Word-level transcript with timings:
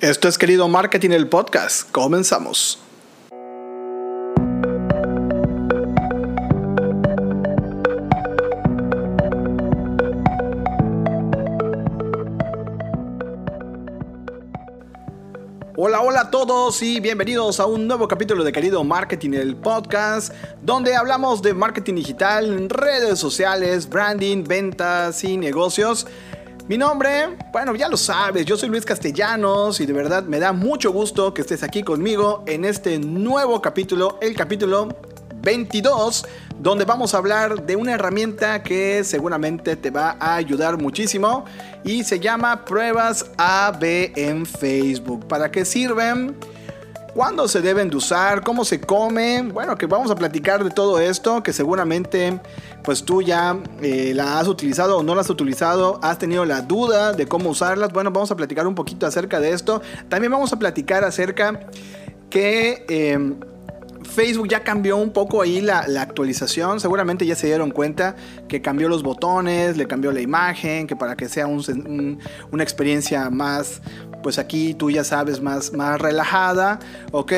Esto 0.00 0.28
es 0.28 0.38
Querido 0.38 0.68
Marketing, 0.68 1.10
el 1.10 1.28
podcast. 1.28 1.90
Comenzamos. 1.90 2.78
Hola, 15.88 16.02
hola 16.02 16.20
a 16.20 16.30
todos 16.30 16.82
y 16.82 17.00
bienvenidos 17.00 17.60
a 17.60 17.64
un 17.64 17.86
nuevo 17.86 18.06
capítulo 18.06 18.44
de 18.44 18.52
Querido 18.52 18.84
Marketing, 18.84 19.32
el 19.32 19.56
podcast, 19.56 20.34
donde 20.60 20.94
hablamos 20.94 21.40
de 21.40 21.54
marketing 21.54 21.94
digital, 21.94 22.68
redes 22.68 23.18
sociales, 23.18 23.88
branding, 23.88 24.44
ventas 24.44 25.24
y 25.24 25.38
negocios. 25.38 26.06
Mi 26.68 26.76
nombre, 26.76 27.38
bueno, 27.54 27.74
ya 27.74 27.88
lo 27.88 27.96
sabes, 27.96 28.44
yo 28.44 28.58
soy 28.58 28.68
Luis 28.68 28.84
Castellanos 28.84 29.80
y 29.80 29.86
de 29.86 29.94
verdad 29.94 30.24
me 30.24 30.38
da 30.38 30.52
mucho 30.52 30.92
gusto 30.92 31.32
que 31.32 31.40
estés 31.40 31.62
aquí 31.62 31.82
conmigo 31.82 32.44
en 32.46 32.66
este 32.66 32.98
nuevo 32.98 33.62
capítulo, 33.62 34.18
el 34.20 34.36
capítulo 34.36 34.88
22, 35.42 36.26
donde 36.58 36.84
vamos 36.84 37.14
a 37.14 37.18
hablar 37.18 37.64
de 37.64 37.76
una 37.76 37.92
herramienta 37.92 38.62
que 38.62 39.04
seguramente 39.04 39.76
te 39.76 39.90
va 39.90 40.16
a 40.18 40.34
ayudar 40.34 40.78
muchísimo 40.78 41.44
y 41.84 42.04
se 42.04 42.20
llama 42.20 42.64
pruebas 42.64 43.26
AB 43.36 44.12
en 44.16 44.44
Facebook. 44.44 45.26
¿Para 45.26 45.50
qué 45.50 45.64
sirven? 45.64 46.36
¿Cuándo 47.14 47.48
se 47.48 47.60
deben 47.60 47.90
de 47.90 47.96
usar? 47.96 48.44
¿Cómo 48.44 48.64
se 48.64 48.80
come? 48.80 49.42
Bueno, 49.42 49.76
que 49.76 49.86
vamos 49.86 50.10
a 50.10 50.14
platicar 50.14 50.62
de 50.62 50.70
todo 50.70 51.00
esto, 51.00 51.42
que 51.42 51.52
seguramente 51.52 52.38
pues 52.84 53.02
tú 53.04 53.22
ya 53.22 53.58
eh, 53.82 54.12
la 54.14 54.38
has 54.38 54.46
utilizado 54.46 54.98
o 54.98 55.02
no 55.02 55.14
la 55.14 55.22
has 55.22 55.30
utilizado, 55.30 55.98
has 56.02 56.18
tenido 56.18 56.44
la 56.44 56.62
duda 56.62 57.12
de 57.12 57.26
cómo 57.26 57.50
usarlas. 57.50 57.92
Bueno, 57.92 58.10
vamos 58.12 58.30
a 58.30 58.36
platicar 58.36 58.66
un 58.66 58.74
poquito 58.74 59.06
acerca 59.06 59.40
de 59.40 59.50
esto. 59.50 59.82
También 60.08 60.30
vamos 60.30 60.52
a 60.52 60.58
platicar 60.58 61.04
acerca 61.04 61.58
que... 62.30 62.84
Em, 62.88 63.40
Facebook 64.18 64.48
ya 64.48 64.64
cambió 64.64 64.96
un 64.96 65.12
poco 65.12 65.42
ahí 65.42 65.60
la, 65.60 65.84
actualización. 66.00 66.80
Seguramente 66.80 67.24
ya 67.24 67.36
se 67.36 67.46
dieron 67.46 67.70
cuenta 67.70 68.16
que 68.48 68.60
cambió 68.60 68.88
los 68.88 69.04
botones, 69.04 69.76
le 69.76 69.86
cambió 69.86 70.10
la 70.10 70.20
imagen, 70.20 70.88
que 70.88 70.96
para 70.96 71.14
que 71.14 71.28
sea 71.28 71.46
una 71.46 72.62
experiencia 72.64 73.30
más, 73.30 73.80
pues 74.24 74.40
aquí 74.40 74.74
tú 74.74 74.90
ya 74.90 75.04
sabes, 75.04 75.40
más, 75.40 75.72
más 75.72 76.00
relajada, 76.00 76.80
¿ok? 77.12 77.32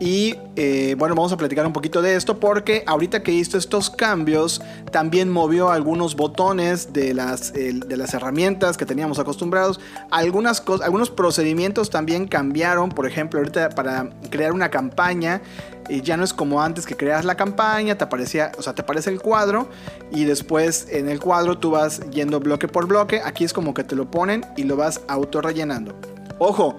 Y 0.00 0.36
eh, 0.54 0.94
bueno, 0.96 1.16
vamos 1.16 1.32
a 1.32 1.36
platicar 1.36 1.66
un 1.66 1.72
poquito 1.72 2.02
de 2.02 2.14
esto 2.14 2.38
porque 2.38 2.84
ahorita 2.86 3.22
que 3.22 3.32
hizo 3.32 3.58
estos 3.58 3.90
cambios, 3.90 4.60
también 4.92 5.28
movió 5.28 5.70
algunos 5.70 6.14
botones 6.14 6.92
de 6.92 7.14
las, 7.14 7.52
de 7.52 7.96
las 7.96 8.14
herramientas 8.14 8.76
que 8.76 8.86
teníamos 8.86 9.18
acostumbrados. 9.18 9.80
Algunas 10.10 10.62
algunos 10.82 11.10
procedimientos 11.10 11.90
también 11.90 12.28
cambiaron. 12.28 12.90
Por 12.90 13.06
ejemplo, 13.06 13.40
ahorita 13.40 13.70
para 13.70 14.10
crear 14.30 14.52
una 14.52 14.70
campaña, 14.70 15.42
y 15.88 16.02
ya 16.02 16.16
no 16.16 16.24
es 16.24 16.34
como 16.34 16.62
antes 16.62 16.86
que 16.86 16.96
creas 16.96 17.24
la 17.24 17.34
campaña, 17.34 17.96
te 17.96 18.04
aparecía, 18.04 18.52
o 18.58 18.62
sea, 18.62 18.74
te 18.74 18.82
aparece 18.82 19.10
el 19.10 19.20
cuadro 19.20 19.68
y 20.10 20.24
después 20.24 20.86
en 20.90 21.08
el 21.08 21.18
cuadro 21.18 21.58
tú 21.58 21.70
vas 21.70 22.00
yendo 22.10 22.40
bloque 22.40 22.68
por 22.68 22.86
bloque. 22.86 23.20
Aquí 23.24 23.44
es 23.44 23.52
como 23.52 23.74
que 23.74 23.84
te 23.84 23.96
lo 23.96 24.10
ponen 24.10 24.44
y 24.56 24.64
lo 24.64 24.76
vas 24.76 25.00
auto 25.08 25.40
rellenando. 25.40 25.94
Ojo, 26.38 26.76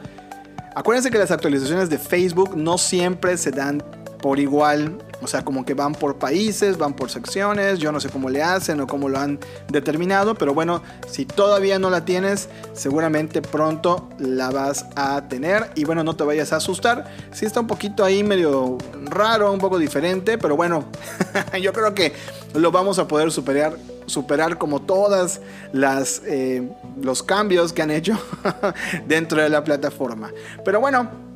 Acuérdense 0.76 1.12
que 1.12 1.18
las 1.18 1.32
actualizaciones 1.32 1.90
de 1.90 1.98
Facebook 1.98 2.56
no 2.56 2.78
siempre 2.78 3.38
se 3.38 3.52
dan 3.52 3.84
por 4.22 4.40
igual. 4.40 4.98
O 5.22 5.28
sea, 5.28 5.44
como 5.44 5.66
que 5.66 5.74
van 5.74 5.94
por 5.94 6.18
países, 6.18 6.78
van 6.78 6.94
por 6.94 7.10
secciones. 7.10 7.80
Yo 7.80 7.92
no 7.92 8.00
sé 8.00 8.10
cómo 8.10 8.30
le 8.30 8.42
hacen 8.42 8.80
o 8.80 8.88
cómo 8.88 9.10
lo 9.10 9.20
han 9.20 9.40
determinado. 9.70 10.36
Pero 10.36 10.54
bueno, 10.54 10.82
si 11.08 11.26
todavía 11.26 11.80
no 11.80 11.90
la 11.90 12.06
tienes, 12.06 12.48
seguramente 12.74 13.42
pronto 13.42 14.08
la 14.18 14.50
vas 14.50 14.86
a 14.96 15.28
tener. 15.28 15.72
Y 15.76 15.84
bueno, 15.84 16.04
no 16.04 16.16
te 16.16 16.24
vayas 16.24 16.54
a 16.54 16.58
asustar. 16.58 17.06
Si 17.34 17.46
está 17.46 17.60
un 17.60 17.68
poquito 17.68 18.06
ahí 18.06 18.24
medio 18.24 18.78
raro, 19.06 19.52
un 19.52 19.60
poco 19.60 19.78
diferente. 19.78 20.38
Pero 20.38 20.56
bueno, 20.56 20.86
yo 21.62 21.74
creo 21.74 21.94
que 21.94 22.14
lo 22.54 22.72
vamos 22.72 23.00
a 23.00 23.08
poder 23.08 23.32
superar 23.32 23.76
superar 24.10 24.58
como 24.58 24.82
todas 24.82 25.40
las 25.72 26.22
eh, 26.26 26.68
los 27.02 27.24
cambios 27.24 27.74
que 27.74 27.82
han 27.82 27.92
hecho 27.92 28.18
dentro 29.08 29.42
de 29.42 29.50
la 29.50 29.64
plataforma. 29.64 30.32
Pero 30.64 30.80
bueno, 30.80 31.29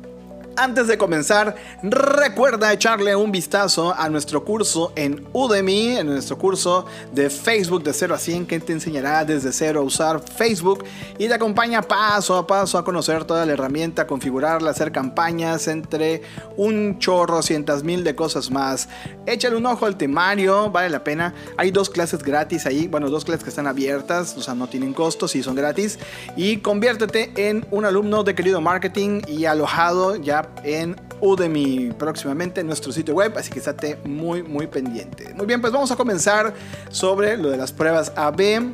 antes 0.56 0.86
de 0.86 0.98
comenzar, 0.98 1.56
recuerda 1.82 2.72
echarle 2.72 3.16
un 3.16 3.32
vistazo 3.32 3.94
a 3.94 4.08
nuestro 4.08 4.44
curso 4.44 4.92
en 4.96 5.26
Udemy, 5.32 5.96
en 5.98 6.06
nuestro 6.06 6.38
curso 6.38 6.86
de 7.12 7.30
Facebook 7.30 7.82
de 7.82 7.92
0 7.92 8.14
a 8.14 8.18
100 8.18 8.46
que 8.46 8.60
te 8.60 8.72
enseñará 8.72 9.24
desde 9.24 9.52
cero 9.52 9.80
a 9.80 9.82
usar 9.82 10.20
Facebook 10.20 10.84
y 11.18 11.28
te 11.28 11.34
acompaña 11.34 11.82
paso 11.82 12.36
a 12.36 12.46
paso 12.46 12.78
a 12.78 12.84
conocer 12.84 13.24
toda 13.24 13.44
la 13.46 13.52
herramienta, 13.52 14.06
configurarla, 14.06 14.70
hacer 14.70 14.92
campañas 14.92 15.66
entre 15.68 16.22
un 16.56 16.98
chorro, 16.98 17.42
cientos 17.42 17.82
mil 17.82 18.04
de 18.04 18.14
cosas 18.14 18.50
más. 18.50 18.88
Échale 19.26 19.56
un 19.56 19.66
ojo 19.66 19.86
al 19.86 19.96
temario, 19.96 20.70
vale 20.70 20.90
la 20.90 21.02
pena. 21.02 21.34
Hay 21.56 21.70
dos 21.70 21.90
clases 21.90 22.22
gratis 22.22 22.66
ahí, 22.66 22.86
bueno, 22.86 23.10
dos 23.10 23.24
clases 23.24 23.44
que 23.44 23.50
están 23.50 23.66
abiertas, 23.66 24.36
o 24.36 24.42
sea, 24.42 24.54
no 24.54 24.68
tienen 24.68 24.94
costos 24.94 25.34
y 25.34 25.42
son 25.42 25.54
gratis. 25.54 25.98
Y 26.36 26.58
conviértete 26.58 27.32
en 27.48 27.66
un 27.70 27.84
alumno 27.84 28.22
de 28.22 28.34
querido 28.34 28.60
marketing 28.60 29.22
y 29.26 29.46
alojado 29.46 30.16
ya 30.16 30.43
en 30.62 30.96
Udemy 31.20 31.92
próximamente 31.98 32.60
en 32.60 32.66
nuestro 32.66 32.92
sitio 32.92 33.14
web, 33.14 33.32
así 33.36 33.50
que 33.50 33.58
estate 33.58 33.98
muy, 34.04 34.42
muy 34.42 34.66
pendiente. 34.66 35.32
Muy 35.34 35.46
bien, 35.46 35.60
pues 35.60 35.72
vamos 35.72 35.90
a 35.90 35.96
comenzar 35.96 36.54
sobre 36.90 37.36
lo 37.36 37.50
de 37.50 37.56
las 37.56 37.72
pruebas 37.72 38.12
AB, 38.16 38.72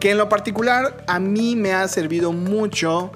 que 0.00 0.10
en 0.10 0.18
lo 0.18 0.28
particular 0.28 1.04
a 1.06 1.18
mí 1.18 1.56
me 1.56 1.72
ha 1.72 1.86
servido 1.88 2.32
mucho, 2.32 3.10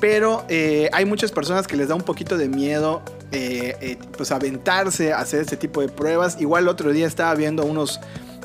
pero 0.00 0.44
eh, 0.48 0.88
hay 0.92 1.04
muchas 1.04 1.32
personas 1.32 1.66
que 1.66 1.76
les 1.76 1.88
da 1.88 1.94
un 1.94 2.02
poquito 2.02 2.38
de 2.38 2.48
miedo 2.48 3.02
eh, 3.32 3.76
eh, 3.80 3.98
pues 4.16 4.32
aventarse 4.32 5.12
a 5.12 5.18
hacer 5.18 5.40
este 5.40 5.56
tipo 5.56 5.80
de 5.80 5.88
pruebas. 5.88 6.40
Igual 6.40 6.64
el 6.64 6.68
otro 6.68 6.92
día 6.92 7.06
estaba 7.06 7.34
viendo 7.34 7.64
unos 7.64 8.00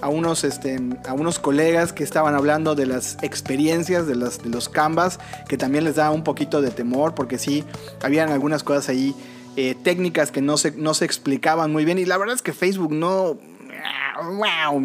a 0.06 0.10
unos, 0.10 0.44
este, 0.44 0.80
a 1.08 1.14
unos 1.14 1.40
colegas 1.40 1.92
que 1.92 2.04
estaban 2.04 2.36
hablando 2.36 2.76
de 2.76 2.86
las 2.86 3.18
experiencias 3.24 4.06
de, 4.06 4.14
las, 4.14 4.44
de 4.44 4.52
los 4.52 4.70
canvas, 4.70 5.20
que 5.48 5.58
también 5.58 5.84
les 5.84 5.96
da 5.96 6.12
un 6.12 6.24
poquito 6.24 6.62
de 6.62 6.70
temor, 6.70 7.16
porque 7.16 7.40
sí, 7.40 7.64
habían 8.04 8.30
algunas 8.30 8.62
cosas 8.62 8.88
ahí 8.90 9.16
eh, 9.56 9.74
técnicas 9.84 10.30
que 10.30 10.42
no 10.42 10.58
se, 10.58 10.74
no 10.74 10.94
se 10.94 11.06
explicaban 11.06 11.72
muy 11.72 11.86
bien. 11.86 11.98
Y 11.98 12.06
la 12.06 12.18
verdad 12.18 12.36
es 12.36 12.44
que 12.44 12.54
Facebook 12.54 12.92
no, 12.94 13.40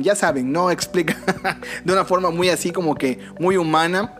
ya 0.01 0.17
saben, 0.17 0.53
no 0.53 0.71
explica 0.71 1.19
de 1.85 1.93
una 1.93 2.07
forma 2.07 2.31
muy 2.31 2.49
así 2.49 2.71
como 2.71 2.95
que 2.95 3.19
muy 3.39 3.59
humana. 3.59 4.17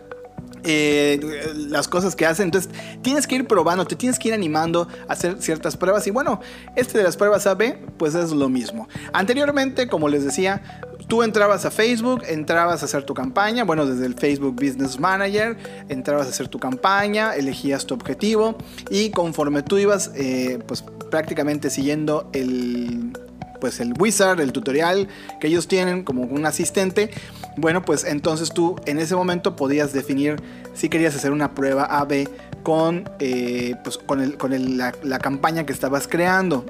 Eh, 0.63 1.19
las 1.55 1.87
cosas 1.87 2.15
que 2.15 2.25
hacen. 2.25 2.45
Entonces, 2.45 2.71
tienes 3.01 3.25
que 3.25 3.35
ir 3.35 3.47
probando, 3.47 3.85
te 3.85 3.95
tienes 3.95 4.19
que 4.19 4.27
ir 4.27 4.33
animando 4.33 4.87
a 5.07 5.13
hacer 5.13 5.41
ciertas 5.41 5.75
pruebas. 5.75 6.05
Y 6.05 6.11
bueno, 6.11 6.39
este 6.75 6.97
de 6.97 7.03
las 7.03 7.17
pruebas 7.17 7.47
AB, 7.47 7.77
pues 7.97 8.13
es 8.13 8.31
lo 8.31 8.47
mismo. 8.49 8.87
Anteriormente, 9.13 9.87
como 9.87 10.07
les 10.07 10.23
decía, 10.23 10.61
tú 11.11 11.23
entrabas 11.23 11.65
a 11.65 11.71
Facebook, 11.71 12.21
entrabas 12.25 12.83
a 12.83 12.85
hacer 12.85 13.03
tu 13.03 13.13
campaña, 13.13 13.65
bueno, 13.65 13.85
desde 13.85 14.05
el 14.05 14.13
Facebook 14.13 14.55
Business 14.55 14.97
Manager, 14.97 15.57
entrabas 15.89 16.27
a 16.27 16.29
hacer 16.29 16.47
tu 16.47 16.57
campaña, 16.57 17.35
elegías 17.35 17.85
tu 17.85 17.95
objetivo 17.95 18.55
y 18.89 19.09
conforme 19.09 19.61
tú 19.61 19.77
ibas, 19.77 20.11
eh, 20.15 20.59
pues 20.65 20.85
prácticamente 21.09 21.69
siguiendo 21.69 22.29
el 22.31 23.11
pues 23.59 23.81
el 23.81 23.93
wizard, 23.99 24.39
el 24.39 24.53
tutorial 24.53 25.09
que 25.41 25.47
ellos 25.47 25.67
tienen 25.67 26.05
como 26.05 26.21
un 26.21 26.45
asistente, 26.45 27.11
bueno, 27.57 27.83
pues 27.83 28.05
entonces 28.05 28.53
tú 28.53 28.77
en 28.85 28.97
ese 28.97 29.13
momento 29.13 29.57
podías 29.57 29.91
definir 29.91 30.37
si 30.73 30.87
querías 30.87 31.13
hacer 31.13 31.33
una 31.33 31.53
prueba 31.53 31.83
AB 31.83 32.29
con, 32.63 33.09
eh, 33.19 33.75
pues, 33.83 33.97
con, 33.97 34.31
con 34.37 34.77
la, 34.77 34.93
la 35.03 35.19
campaña 35.19 35.65
que 35.65 35.73
estabas 35.73 36.07
creando. 36.07 36.65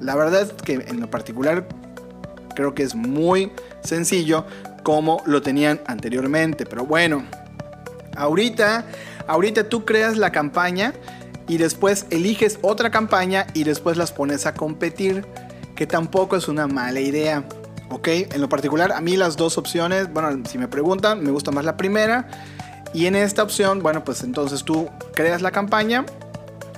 La 0.00 0.16
verdad 0.16 0.42
es 0.42 0.52
que 0.54 0.74
en 0.74 0.98
lo 0.98 1.08
particular 1.08 1.68
creo 2.56 2.74
que 2.74 2.82
es 2.82 2.96
muy 2.96 3.52
sencillo 3.84 4.44
como 4.82 5.22
lo 5.26 5.42
tenían 5.42 5.80
anteriormente. 5.86 6.66
Pero 6.66 6.84
bueno, 6.84 7.24
ahorita, 8.16 8.84
ahorita 9.28 9.68
tú 9.68 9.84
creas 9.84 10.16
la 10.16 10.32
campaña 10.32 10.92
y 11.46 11.58
después 11.58 12.06
eliges 12.10 12.58
otra 12.62 12.90
campaña 12.90 13.46
y 13.54 13.62
después 13.62 13.96
las 13.96 14.10
pones 14.10 14.46
a 14.46 14.54
competir 14.54 15.24
que 15.76 15.86
tampoco 15.86 16.36
es 16.36 16.48
una 16.48 16.66
mala 16.66 17.00
idea. 17.00 17.44
¿Ok? 17.90 18.08
En 18.08 18.40
lo 18.40 18.48
particular, 18.48 18.90
a 18.90 19.00
mí 19.00 19.16
las 19.16 19.36
dos 19.36 19.58
opciones, 19.58 20.12
bueno, 20.12 20.42
si 20.48 20.58
me 20.58 20.66
preguntan, 20.66 21.22
me 21.22 21.30
gusta 21.30 21.52
más 21.52 21.64
la 21.64 21.76
primera. 21.76 22.26
Y 22.92 23.06
en 23.06 23.14
esta 23.14 23.44
opción, 23.44 23.80
bueno, 23.80 24.02
pues 24.02 24.22
entonces 24.24 24.64
tú 24.64 24.88
creas 25.14 25.42
la 25.42 25.52
campaña, 25.52 26.04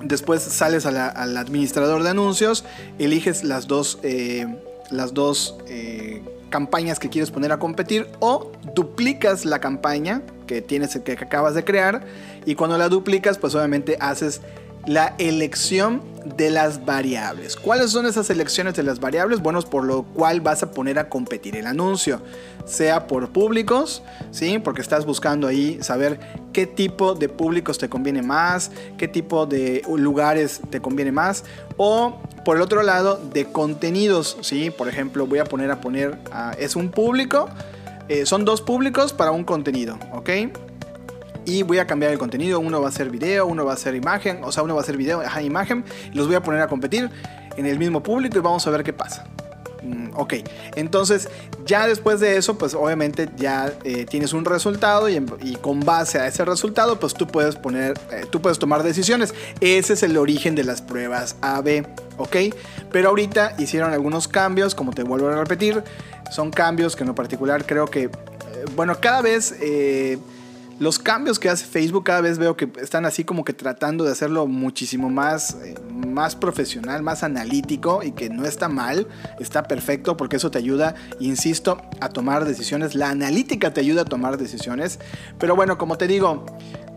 después 0.03 0.43
sales 0.43 0.85
al 0.85 1.37
administrador 1.37 2.03
de 2.03 2.11
anuncios, 2.11 2.65
eliges 2.99 3.45
las 3.45 3.67
dos, 3.67 3.99
eh, 4.03 4.47
las 4.91 5.15
dos 5.15 5.57
eh, 5.67 6.23
campañas 6.51 6.99
que 6.99 7.09
quieres 7.09 7.31
poner 7.31 7.53
a 7.53 7.59
competir 7.59 8.09
o 8.21 8.53
duplicas 8.75 9.45
la 9.45 9.61
campaña 9.61 10.23
que 10.47 10.63
tienes 10.63 10.99
que 10.99 11.13
acabas 11.13 11.55
de 11.55 11.65
crear 11.65 12.07
y 12.47 12.55
cuando 12.55 12.79
la 12.79 12.89
duplicas, 12.89 13.37
pues 13.39 13.55
obviamente 13.55 13.99
haces 14.01 14.41
la 14.87 15.15
elección 15.19 16.03
de 16.37 16.51
las 16.51 16.85
variables. 16.85 17.57
¿Cuáles 17.57 17.91
son 17.91 18.07
esas 18.07 18.29
elecciones 18.31 18.75
de 18.75 18.83
las 18.83 19.01
variables? 19.01 19.41
Bueno, 19.41 19.61
por 19.63 19.85
lo 19.85 20.03
cual 20.03 20.41
vas 20.41 20.63
a 20.63 20.71
poner 20.71 20.99
a 20.99 21.09
competir 21.09 21.57
el 21.57 21.67
anuncio, 21.67 22.21
sea 22.65 23.07
por 23.07 23.31
públicos, 23.31 24.03
¿sí? 24.31 24.59
Porque 24.59 24.83
estás 24.83 25.07
buscando 25.07 25.47
ahí 25.47 25.79
saber 25.83 26.21
qué 26.53 26.67
tipo 26.67 27.15
de 27.15 27.29
públicos 27.29 27.79
te 27.79 27.89
conviene 27.89 28.23
más, 28.23 28.71
qué 28.97 29.09
tipo 29.09 29.47
de 29.47 29.83
lugares 29.89 30.61
te 30.71 30.81
conviene 30.81 31.13
más, 31.13 31.45
o 31.77 32.21
por 32.45 32.57
el 32.57 32.63
otro 32.63 32.83
lado, 32.83 33.21
de 33.33 33.47
contenidos, 33.47 34.39
¿sí? 34.41 34.71
Por 34.71 34.89
ejemplo, 34.89 35.27
voy 35.27 35.39
a 35.39 35.45
poner 35.45 35.71
a 35.71 35.81
poner, 35.81 36.19
es 36.59 36.77
un 36.77 36.91
público, 36.91 37.49
eh, 38.09 38.27
son 38.27 38.45
dos 38.45 38.63
públicos 38.63 39.13
para 39.13 39.31
un 39.31 39.45
contenido, 39.45 39.99
¿ok? 40.13 40.31
Y 41.49 41.63
voy 41.63 41.79
a 41.79 41.87
cambiar 41.87 42.13
el 42.13 42.19
contenido. 42.19 42.61
Uno 42.61 42.83
va 42.83 42.89
a 42.89 42.93
ser 42.93 43.09
video, 43.09 43.47
uno 43.47 43.65
va 43.65 43.73
a 43.73 43.77
ser 43.77 43.95
imagen, 43.95 44.41
o 44.45 44.53
sea, 44.53 44.63
uno 44.63 44.75
va 44.75 44.83
a 44.83 44.85
ser 44.85 44.99
video, 44.99 45.23
ajá, 45.23 45.41
imagen. 45.41 45.83
Y 46.13 46.17
los 46.17 46.27
voy 46.27 46.37
a 46.37 46.43
poner 46.43 46.61
a 46.61 46.69
competir 46.69 47.09
en 47.57 47.65
el 47.65 47.79
mismo 47.79 48.03
público 48.03 48.37
y 48.39 48.43
vamos 48.43 48.67
a 48.67 48.71
ver 48.71 48.85
qué 48.85 48.93
pasa. 48.93 49.25
Mm, 49.83 50.11
ok, 50.15 50.35
entonces 50.77 51.31
ya 51.65 51.87
después 51.87 52.21
de 52.21 52.37
eso, 52.37 52.59
pues 52.59 52.75
obviamente 52.75 53.31
ya 53.37 53.73
eh, 53.85 54.05
tienes 54.05 54.35
un 54.35 54.45
resultado 54.45 55.09
y, 55.09 55.25
con 55.63 55.81
base 55.81 56.19
a 56.19 56.27
ese 56.27 56.45
resultado, 56.45 57.01
pues 57.01 57.15
tú 57.15 57.27
puedes 57.27 57.57
poner, 57.57 57.99
eh, 58.13 58.27
tú 58.31 58.43
puedes 58.43 58.59
tomar 58.59 58.83
decisiones. 58.83 59.33
Ese 59.63 59.95
es 59.95 60.03
el 60.03 60.19
origen 60.19 60.55
de 60.55 60.65
las 60.65 60.83
pruebas 60.83 61.37
AB, 61.41 61.87
ok. 62.19 62.37
Pero 62.93 63.09
ahorita 63.09 63.55
hicieron 63.59 63.95
algunos 63.95 64.29
cambios, 64.29 64.75
como 64.75 64.93
te 64.93 65.03
vuelvo 65.03 65.29
a 65.29 65.37
repetir, 65.37 65.83
son 66.31 66.51
cambios 66.51 66.95
que 66.95 67.05
en 67.05 67.09
lo 67.09 67.15
particular 67.15 67.65
creo 67.65 67.87
que, 67.87 68.03
eh, 68.03 68.11
bueno, 68.77 69.01
cada 69.01 69.23
vez 69.23 69.55
los 70.79 70.99
cambios 70.99 71.39
que 71.39 71.49
hace 71.49 71.65
Facebook 71.65 72.05
cada 72.05 72.21
vez 72.21 72.39
veo 72.39 72.57
que 72.57 72.71
están 72.81 73.05
así 73.05 73.25
como 73.25 73.45
que 73.45 73.53
tratando 73.53 74.05
de 74.05 74.13
hacerlo 74.13 74.47
muchísimo 74.47 75.11
más, 75.11 75.57
eh, 75.65 75.75
más 75.91 76.37
profesional, 76.37 77.03
más 77.03 77.23
analítico 77.23 78.03
y 78.03 78.13
que 78.13 78.31
no 78.31 78.45
está 78.45 78.69
mal, 78.69 79.07
está 79.41 79.65
perfecto 79.65 80.17
porque 80.17 80.37
eso 80.37 80.51
te 80.51 80.59
ayuda, 80.59 80.95
insisto, 81.21 81.81
a 82.01 82.09
tomar 82.09 82.45
decisiones. 82.45 82.95
La 82.95 83.11
analítica 83.11 83.73
te 83.73 83.81
ayuda 83.81 84.03
a 84.03 84.05
tomar 84.05 84.39
decisiones. 84.39 85.01
Pero 85.39 85.57
bueno, 85.57 85.79
como 85.79 85.99
te 85.99 86.07
digo, 86.07 86.47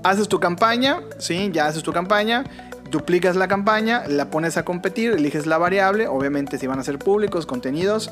haces 0.04 0.28
tu 0.28 0.40
campaña, 0.40 1.02
¿sí? 1.18 1.50
Ya 1.54 1.66
haces 1.68 1.84
tu 1.84 1.92
campaña 1.92 2.44
duplicas 2.92 3.38
la 3.38 3.48
campaña, 3.48 4.04
la 4.08 4.30
pones 4.30 4.58
a 4.58 4.66
competir, 4.66 5.14
eliges 5.14 5.48
la 5.48 5.58
variable, 5.58 6.08
obviamente 6.08 6.58
si 6.58 6.68
van 6.68 6.78
a 6.78 6.84
ser 6.84 7.00
públicos, 7.00 7.46
contenidos, 7.46 8.12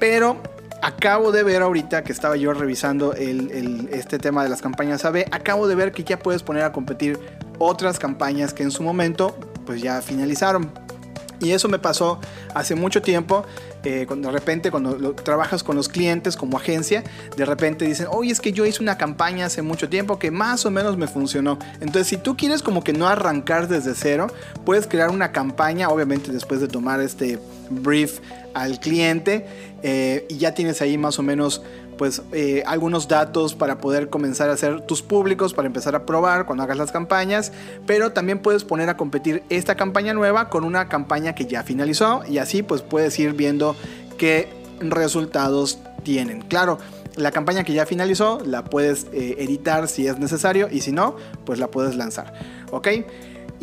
pero 0.00 0.42
acabo 0.84 1.32
de 1.32 1.42
ver 1.42 1.62
ahorita 1.62 2.04
que 2.04 2.12
estaba 2.12 2.36
yo 2.36 2.52
revisando 2.52 3.14
este 3.14 4.18
tema 4.18 4.42
de 4.42 4.50
las 4.50 4.60
campañas 4.60 5.04
AB, 5.06 5.24
acabo 5.30 5.66
de 5.66 5.74
ver 5.74 5.92
que 5.92 6.04
ya 6.04 6.18
puedes 6.18 6.42
poner 6.42 6.62
a 6.62 6.72
competir 6.72 7.18
otras 7.58 7.98
campañas 7.98 8.52
que 8.52 8.64
en 8.64 8.70
su 8.70 8.82
momento 8.82 9.34
pues 9.64 9.80
ya 9.80 10.02
finalizaron. 10.02 10.70
Y 11.40 11.52
eso 11.52 11.68
me 11.68 11.78
pasó 11.78 12.20
hace 12.54 12.74
mucho 12.74 13.00
tiempo. 13.00 13.46
Eh, 13.84 14.04
cuando 14.06 14.28
de 14.28 14.34
repente, 14.34 14.70
cuando 14.70 15.14
trabajas 15.14 15.62
con 15.62 15.76
los 15.76 15.88
clientes 15.88 16.36
como 16.36 16.56
agencia, 16.56 17.04
de 17.36 17.44
repente 17.44 17.84
dicen, 17.84 18.06
oye, 18.10 18.32
es 18.32 18.40
que 18.40 18.52
yo 18.52 18.64
hice 18.64 18.82
una 18.82 18.96
campaña 18.96 19.46
hace 19.46 19.62
mucho 19.62 19.88
tiempo 19.88 20.18
que 20.18 20.30
más 20.30 20.64
o 20.64 20.70
menos 20.70 20.96
me 20.96 21.06
funcionó. 21.06 21.58
Entonces, 21.80 22.08
si 22.08 22.16
tú 22.16 22.36
quieres 22.36 22.62
como 22.62 22.82
que 22.82 22.92
no 22.92 23.06
arrancar 23.06 23.68
desde 23.68 23.94
cero, 23.94 24.28
puedes 24.64 24.86
crear 24.86 25.10
una 25.10 25.32
campaña, 25.32 25.88
obviamente 25.88 26.32
después 26.32 26.60
de 26.60 26.68
tomar 26.68 27.00
este 27.00 27.38
brief 27.70 28.20
al 28.54 28.78
cliente 28.78 29.46
eh, 29.82 30.26
y 30.30 30.38
ya 30.38 30.54
tienes 30.54 30.80
ahí 30.80 30.96
más 30.96 31.18
o 31.18 31.22
menos 31.22 31.62
pues 31.96 32.22
eh, 32.32 32.62
algunos 32.66 33.08
datos 33.08 33.54
para 33.54 33.78
poder 33.78 34.08
comenzar 34.08 34.50
a 34.50 34.54
hacer 34.54 34.82
tus 34.82 35.02
públicos, 35.02 35.54
para 35.54 35.66
empezar 35.66 35.94
a 35.94 36.06
probar 36.06 36.46
cuando 36.46 36.64
hagas 36.64 36.76
las 36.76 36.92
campañas, 36.92 37.52
pero 37.86 38.12
también 38.12 38.40
puedes 38.40 38.64
poner 38.64 38.88
a 38.88 38.96
competir 38.96 39.42
esta 39.48 39.76
campaña 39.76 40.14
nueva 40.14 40.48
con 40.48 40.64
una 40.64 40.88
campaña 40.88 41.34
que 41.34 41.46
ya 41.46 41.62
finalizó 41.62 42.22
y 42.28 42.38
así 42.38 42.62
pues 42.62 42.82
puedes 42.82 43.18
ir 43.18 43.32
viendo 43.32 43.76
qué 44.18 44.48
resultados 44.80 45.78
tienen. 46.02 46.42
Claro, 46.42 46.78
la 47.16 47.30
campaña 47.30 47.64
que 47.64 47.72
ya 47.72 47.86
finalizó 47.86 48.40
la 48.44 48.64
puedes 48.64 49.06
eh, 49.12 49.36
editar 49.38 49.88
si 49.88 50.06
es 50.06 50.18
necesario 50.18 50.68
y 50.70 50.80
si 50.80 50.92
no, 50.92 51.16
pues 51.44 51.58
la 51.58 51.68
puedes 51.68 51.96
lanzar. 51.96 52.34
¿Ok? 52.70 52.88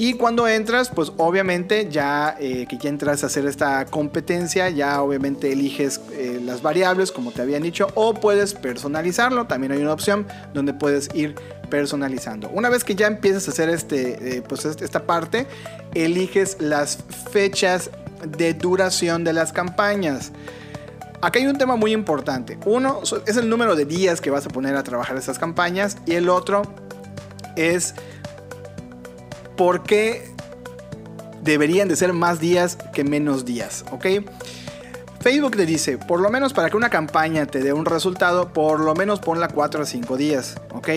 Y 0.01 0.15
cuando 0.15 0.47
entras, 0.47 0.89
pues 0.89 1.11
obviamente 1.17 1.87
ya 1.91 2.35
eh, 2.39 2.65
que 2.67 2.79
ya 2.79 2.89
entras 2.89 3.23
a 3.23 3.27
hacer 3.27 3.45
esta 3.45 3.85
competencia, 3.85 4.67
ya 4.71 4.99
obviamente 4.99 5.51
eliges 5.51 6.01
eh, 6.13 6.41
las 6.43 6.63
variables 6.63 7.11
como 7.11 7.31
te 7.31 7.43
habían 7.43 7.61
dicho 7.61 7.85
o 7.93 8.15
puedes 8.15 8.55
personalizarlo. 8.55 9.45
También 9.45 9.73
hay 9.73 9.77
una 9.79 9.93
opción 9.93 10.25
donde 10.55 10.73
puedes 10.73 11.13
ir 11.13 11.35
personalizando. 11.69 12.49
Una 12.49 12.69
vez 12.69 12.83
que 12.83 12.95
ya 12.95 13.05
empiezas 13.05 13.47
a 13.47 13.51
hacer 13.51 13.69
este, 13.69 14.37
eh, 14.37 14.41
pues 14.41 14.65
esta 14.65 15.03
parte, 15.03 15.45
eliges 15.93 16.57
las 16.59 16.97
fechas 17.29 17.91
de 18.27 18.55
duración 18.55 19.23
de 19.23 19.33
las 19.33 19.53
campañas. 19.53 20.31
Acá 21.21 21.37
hay 21.37 21.45
un 21.45 21.59
tema 21.59 21.75
muy 21.75 21.93
importante. 21.93 22.57
Uno 22.65 23.01
es 23.27 23.37
el 23.37 23.47
número 23.47 23.75
de 23.75 23.85
días 23.85 24.19
que 24.19 24.31
vas 24.31 24.47
a 24.47 24.49
poner 24.49 24.75
a 24.77 24.81
trabajar 24.81 25.15
estas 25.15 25.37
campañas 25.37 25.97
y 26.07 26.13
el 26.13 26.27
otro 26.27 26.63
es 27.55 27.93
por 29.61 29.83
qué 29.83 30.23
deberían 31.43 31.87
de 31.87 31.95
ser 31.95 32.13
más 32.13 32.39
días 32.39 32.79
que 32.95 33.03
menos 33.03 33.45
días, 33.45 33.85
¿ok? 33.91 34.07
Facebook 35.19 35.55
te 35.55 35.67
dice, 35.67 35.99
por 35.99 36.19
lo 36.19 36.31
menos 36.31 36.51
para 36.51 36.71
que 36.71 36.77
una 36.77 36.89
campaña 36.89 37.45
te 37.45 37.59
dé 37.59 37.71
un 37.71 37.85
resultado, 37.85 38.53
por 38.53 38.79
lo 38.79 38.95
menos 38.95 39.19
ponla 39.19 39.49
4 39.49 39.83
a 39.83 39.85
5 39.85 40.17
días, 40.17 40.55
¿ok? 40.73 40.89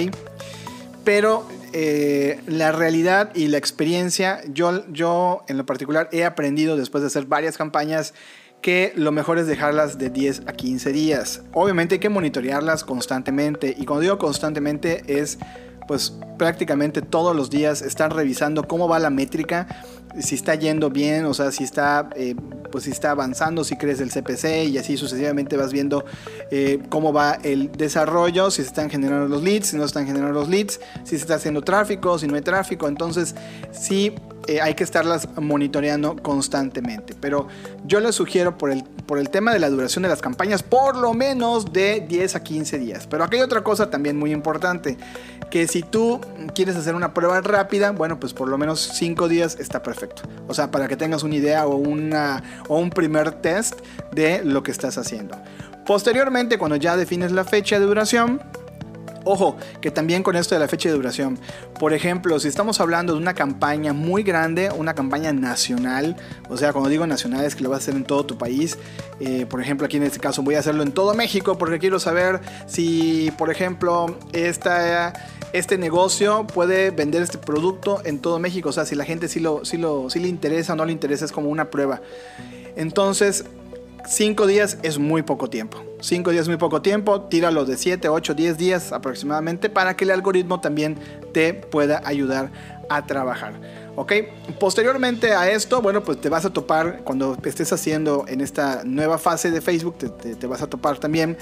Pero 1.04 1.46
eh, 1.74 2.40
la 2.46 2.72
realidad 2.72 3.32
y 3.34 3.48
la 3.48 3.58
experiencia, 3.58 4.40
yo, 4.48 4.90
yo 4.90 5.44
en 5.46 5.58
lo 5.58 5.66
particular 5.66 6.08
he 6.10 6.24
aprendido 6.24 6.78
después 6.78 7.02
de 7.02 7.08
hacer 7.08 7.26
varias 7.26 7.58
campañas 7.58 8.14
que 8.62 8.94
lo 8.96 9.12
mejor 9.12 9.36
es 9.36 9.46
dejarlas 9.46 9.98
de 9.98 10.08
10 10.08 10.44
a 10.46 10.54
15 10.54 10.90
días. 10.90 11.42
Obviamente 11.52 11.96
hay 11.96 11.98
que 11.98 12.08
monitorearlas 12.08 12.82
constantemente 12.82 13.74
y 13.76 13.84
cuando 13.84 14.00
digo 14.00 14.16
constantemente 14.16 15.02
es 15.06 15.36
pues 15.86 16.12
prácticamente 16.38 17.02
todos 17.02 17.34
los 17.34 17.50
días 17.50 17.82
están 17.82 18.10
revisando 18.10 18.66
cómo 18.66 18.88
va 18.88 18.98
la 18.98 19.10
métrica, 19.10 19.66
si 20.20 20.34
está 20.34 20.54
yendo 20.54 20.90
bien, 20.90 21.24
o 21.24 21.34
sea, 21.34 21.50
si 21.50 21.64
está, 21.64 22.08
eh, 22.14 22.34
pues 22.70 22.84
si 22.84 22.90
está 22.90 23.10
avanzando, 23.10 23.64
si 23.64 23.76
crees 23.76 24.00
el 24.00 24.10
CPC 24.10 24.68
y 24.68 24.78
así 24.78 24.96
sucesivamente 24.96 25.56
vas 25.56 25.72
viendo 25.72 26.04
eh, 26.50 26.80
cómo 26.88 27.12
va 27.12 27.38
el 27.42 27.72
desarrollo, 27.72 28.50
si 28.50 28.62
se 28.62 28.68
están 28.68 28.90
generando 28.90 29.28
los 29.28 29.42
leads, 29.42 29.68
si 29.68 29.76
no 29.76 29.84
están 29.84 30.06
generando 30.06 30.38
los 30.38 30.48
leads, 30.48 30.80
si 31.02 31.10
se 31.10 31.16
está 31.16 31.34
haciendo 31.34 31.62
tráfico, 31.62 32.18
si 32.18 32.26
no 32.26 32.36
hay 32.36 32.42
tráfico, 32.42 32.86
entonces 32.86 33.34
sí 33.72 34.14
eh, 34.46 34.60
hay 34.60 34.74
que 34.74 34.84
estarlas 34.84 35.28
monitoreando 35.36 36.16
constantemente. 36.16 37.14
Pero 37.20 37.48
yo 37.84 38.00
les 38.00 38.14
sugiero 38.14 38.56
por 38.56 38.70
el, 38.70 38.84
por 39.06 39.18
el 39.18 39.30
tema 39.30 39.52
de 39.52 39.58
la 39.58 39.70
duración 39.70 40.02
de 40.02 40.08
las 40.08 40.20
campañas, 40.20 40.62
por 40.62 40.96
lo 40.96 41.14
menos 41.14 41.72
de 41.72 42.04
10 42.06 42.36
a 42.36 42.42
15 42.42 42.78
días. 42.78 43.06
Pero 43.06 43.24
aquí 43.24 43.36
hay 43.36 43.42
otra 43.42 43.62
cosa 43.62 43.90
también 43.90 44.16
muy 44.16 44.32
importante, 44.32 44.96
que 45.50 45.68
si 45.68 45.82
tú 45.82 46.20
quieres 46.54 46.76
hacer 46.76 46.94
una 46.94 47.14
prueba 47.14 47.40
rápida, 47.40 47.92
bueno, 47.92 48.18
pues 48.18 48.32
por 48.32 48.48
lo 48.48 48.58
menos 48.58 48.80
5 48.94 49.28
días 49.28 49.56
está 49.60 49.82
perfecto. 49.82 50.22
O 50.48 50.54
sea, 50.54 50.70
para 50.70 50.88
que 50.88 50.96
tengas 50.96 51.22
una 51.22 51.34
idea 51.34 51.66
o, 51.66 51.76
una, 51.76 52.42
o 52.68 52.78
un 52.78 52.90
primer 52.90 53.32
test 53.32 53.80
de 54.12 54.44
lo 54.44 54.62
que 54.62 54.70
estás 54.70 54.98
haciendo. 54.98 55.36
Posteriormente, 55.86 56.58
cuando 56.58 56.76
ya 56.76 56.96
defines 56.96 57.30
la 57.32 57.44
fecha 57.44 57.78
de 57.78 57.84
duración, 57.84 58.40
Ojo, 59.24 59.56
que 59.80 59.90
también 59.90 60.22
con 60.22 60.36
esto 60.36 60.54
de 60.54 60.58
la 60.58 60.68
fecha 60.68 60.90
de 60.90 60.94
duración, 60.94 61.38
por 61.80 61.94
ejemplo, 61.94 62.38
si 62.38 62.48
estamos 62.48 62.78
hablando 62.80 63.14
de 63.14 63.18
una 63.18 63.32
campaña 63.32 63.94
muy 63.94 64.22
grande, 64.22 64.70
una 64.70 64.94
campaña 64.94 65.32
nacional, 65.32 66.16
o 66.50 66.58
sea, 66.58 66.72
cuando 66.72 66.90
digo 66.90 67.06
nacional 67.06 67.44
es 67.44 67.54
que 67.54 67.62
lo 67.62 67.70
vas 67.70 67.80
a 67.80 67.82
hacer 67.84 67.94
en 67.94 68.04
todo 68.04 68.26
tu 68.26 68.36
país, 68.36 68.78
eh, 69.20 69.46
por 69.46 69.62
ejemplo, 69.62 69.86
aquí 69.86 69.96
en 69.96 70.02
este 70.02 70.18
caso 70.18 70.42
voy 70.42 70.56
a 70.56 70.58
hacerlo 70.58 70.82
en 70.82 70.92
todo 70.92 71.14
México 71.14 71.56
porque 71.56 71.78
quiero 71.78 71.98
saber 71.98 72.40
si, 72.66 73.32
por 73.38 73.50
ejemplo, 73.50 74.18
esta, 74.32 75.14
este 75.54 75.78
negocio 75.78 76.46
puede 76.46 76.90
vender 76.90 77.22
este 77.22 77.38
producto 77.38 78.02
en 78.04 78.18
todo 78.18 78.38
México, 78.38 78.68
o 78.68 78.72
sea, 78.72 78.84
si 78.84 78.94
la 78.94 79.06
gente 79.06 79.28
sí, 79.28 79.40
lo, 79.40 79.64
sí, 79.64 79.78
lo, 79.78 80.10
sí 80.10 80.20
le 80.20 80.28
interesa 80.28 80.74
o 80.74 80.76
no 80.76 80.84
le 80.84 80.92
interesa, 80.92 81.24
es 81.24 81.32
como 81.32 81.48
una 81.48 81.70
prueba. 81.70 82.02
Entonces, 82.76 83.46
5 84.06 84.46
días 84.46 84.76
es 84.82 84.98
muy 84.98 85.22
poco 85.22 85.48
tiempo. 85.48 85.93
5 86.04 86.32
días 86.32 86.48
muy 86.48 86.58
poco 86.58 86.82
tiempo. 86.82 87.22
Tíralo 87.22 87.64
de 87.64 87.78
7, 87.78 88.10
8, 88.10 88.34
10 88.34 88.58
días 88.58 88.92
aproximadamente 88.92 89.70
para 89.70 89.96
que 89.96 90.04
el 90.04 90.10
algoritmo 90.10 90.60
también 90.60 90.98
te 91.32 91.54
pueda 91.54 92.02
ayudar 92.04 92.50
a 92.90 93.06
trabajar. 93.06 93.54
¿Ok? 93.96 94.12
Posteriormente 94.60 95.32
a 95.32 95.50
esto, 95.50 95.80
bueno, 95.80 96.02
pues 96.02 96.20
te 96.20 96.28
vas 96.28 96.44
a 96.44 96.50
topar 96.50 97.00
cuando 97.04 97.38
estés 97.42 97.72
haciendo 97.72 98.26
en 98.28 98.42
esta 98.42 98.82
nueva 98.84 99.16
fase 99.16 99.50
de 99.50 99.62
Facebook, 99.62 99.96
te, 99.96 100.46
vas 100.46 100.60
a 100.60 100.66
topar 100.66 100.98
también 100.98 101.38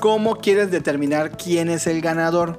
cómo 0.00 0.36
quieres 0.36 0.72
determinar 0.72 1.36
quién 1.36 1.68
es 1.68 1.86
el 1.86 2.00
ganador. 2.00 2.58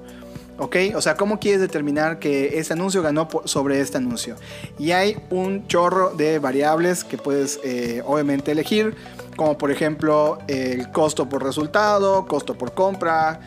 ¿Ok? 0.58 0.76
O 0.96 1.02
sea, 1.02 1.16
¿cómo 1.16 1.40
quieres 1.40 1.60
determinar 1.60 2.20
que 2.20 2.60
ese 2.60 2.74
anuncio 2.74 3.02
ganó 3.02 3.28
sobre 3.46 3.82
este 3.82 3.98
anuncio? 3.98 4.36
Y 4.80 4.92
hay 4.92 5.18
un 5.32 5.68
chorro 5.68 6.12
de 6.12 6.40
variables 6.40 7.04
que 7.04 7.18
puedes 7.18 7.60
eh, 7.64 8.04
obviamente 8.06 8.52
elegir. 8.52 8.96
Como 9.36 9.58
por 9.58 9.72
ejemplo 9.72 10.40
el 10.48 10.92
costo 10.92 11.28
por 11.28 11.44
resultado, 11.44 12.26
costo 12.26 12.58
por 12.58 12.74
compra, 12.74 13.40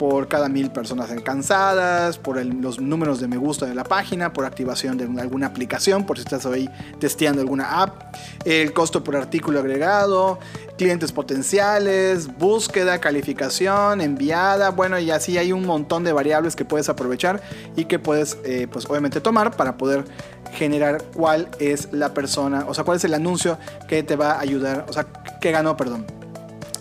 por 0.00 0.28
cada 0.28 0.48
mil 0.48 0.70
personas 0.70 1.10
alcanzadas, 1.10 2.16
por 2.16 2.42
los 2.42 2.80
números 2.80 3.20
de 3.20 3.28
me 3.28 3.36
gusta 3.36 3.66
de 3.66 3.74
la 3.74 3.84
página, 3.84 4.32
por 4.32 4.46
activación 4.46 4.96
de 4.96 5.04
alguna 5.20 5.48
aplicación, 5.48 6.06
por 6.06 6.16
si 6.16 6.22
estás 6.22 6.46
ahí 6.46 6.70
testeando 6.98 7.42
alguna 7.42 7.82
app, 7.82 8.16
el 8.46 8.72
costo 8.72 9.04
por 9.04 9.14
artículo 9.14 9.60
agregado, 9.60 10.38
clientes 10.78 11.12
potenciales, 11.12 12.34
búsqueda, 12.38 12.98
calificación, 12.98 14.00
enviada, 14.00 14.70
bueno, 14.70 14.98
y 14.98 15.10
así 15.10 15.36
hay 15.36 15.52
un 15.52 15.66
montón 15.66 16.02
de 16.02 16.14
variables 16.14 16.56
que 16.56 16.64
puedes 16.64 16.88
aprovechar 16.88 17.42
y 17.76 17.84
que 17.84 17.98
puedes, 17.98 18.38
eh, 18.44 18.68
pues 18.72 18.86
obviamente 18.88 19.20
tomar 19.20 19.54
para 19.54 19.76
poder 19.76 20.06
generar 20.54 21.02
cuál 21.14 21.50
es 21.58 21.92
la 21.92 22.14
persona, 22.14 22.64
o 22.66 22.72
sea, 22.72 22.84
cuál 22.84 22.96
es 22.96 23.04
el 23.04 23.12
anuncio 23.12 23.58
que 23.86 24.02
te 24.02 24.16
va 24.16 24.32
a 24.32 24.40
ayudar, 24.40 24.86
o 24.88 24.94
sea, 24.94 25.04
que 25.42 25.50
ganó, 25.50 25.76
perdón. 25.76 26.19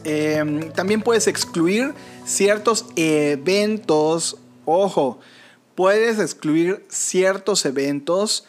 Em, 0.03 0.71
también 0.71 1.01
puedes 1.01 1.27
excluir 1.27 1.93
ciertos 2.25 2.85
eventos. 2.95 4.37
Ojo, 4.65 5.19
puedes 5.75 6.19
excluir 6.19 6.85
ciertos 6.89 7.65
eventos 7.65 8.45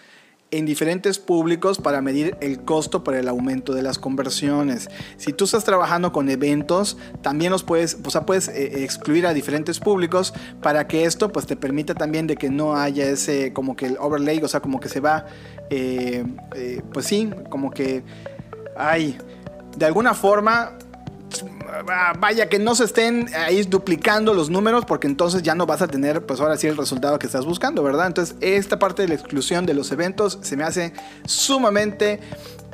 en 0.50 0.66
diferentes 0.66 1.19
públicos 1.19 1.78
para 1.78 2.00
medir 2.00 2.37
el 2.40 2.64
costo 2.64 3.04
para 3.04 3.21
el 3.21 3.28
aumento 3.28 3.73
de 3.73 3.83
las 3.83 3.99
conversiones. 3.99 4.88
Si 5.16 5.33
tú 5.33 5.45
estás 5.45 5.64
trabajando 5.64 6.12
con 6.12 6.28
eventos, 6.28 6.97
también 7.23 7.52
los 7.52 7.62
puedes, 7.62 7.99
o 8.04 8.11
sea, 8.11 8.26
puedes 8.26 8.49
eh, 8.49 8.83
excluir 8.83 9.26
a 9.26 9.35
diferentes 9.35 9.78
públicos 9.78 10.35
para 10.61 10.88
que 10.88 11.04
esto 11.04 11.30
pues 11.30 11.47
te 11.47 11.57
permita 11.57 11.95
también 11.95 12.26
de 12.26 12.37
que 12.37 12.50
no 12.50 12.76
haya 12.76 13.09
ese 13.09 13.52
como 13.52 13.76
que 13.76 13.87
el 13.87 13.97
overlay, 13.99 14.40
o 14.42 14.49
sea, 14.49 14.61
como 14.61 14.80
que 14.80 14.88
se 14.88 15.00
va, 15.00 15.26
eh, 15.71 16.25
eh, 16.57 16.83
pues 16.92 17.07
sí, 17.07 17.30
como 17.49 17.71
que 17.71 18.02
hay, 18.76 19.16
de 19.76 19.87
alguna 19.87 20.14
forma 20.14 20.78
vaya 21.83 22.49
que 22.49 22.59
no 22.59 22.75
se 22.75 22.85
estén 22.85 23.29
ahí 23.35 23.63
duplicando 23.63 24.35
los 24.35 24.51
números 24.51 24.85
porque 24.85 25.07
entonces 25.07 25.43
ya 25.43 25.55
no 25.55 25.67
vas 25.67 25.83
a 25.83 25.89
tener 25.89 26.25
pues 26.25 26.41
ahora 26.41 26.57
sí 26.57 26.67
el 26.67 26.77
resultado 26.77 27.19
que 27.19 27.27
estás 27.27 27.45
buscando, 27.45 27.83
¿verdad? 27.83 28.07
Entonces 28.07 28.37
esta 28.41 28.79
parte 28.79 29.03
de 29.03 29.09
la 29.09 29.15
exclusión 29.15 29.67
de 29.67 29.75
los 29.75 29.91
eventos 29.93 30.39
se 30.43 30.57
me 30.57 30.65
hace 30.65 30.93
sumamente 31.25 32.21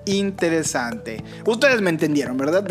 interesante. 0.07 1.23
Ustedes 1.45 1.83
me 1.83 1.91
entendieron, 1.91 2.37
¿verdad? 2.37 2.67